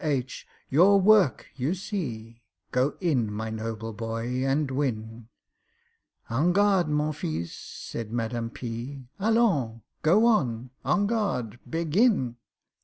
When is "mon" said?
6.89-7.13